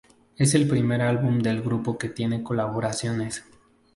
[0.35, 3.43] Es el primer álbum del grupo que tiene colaboraciones.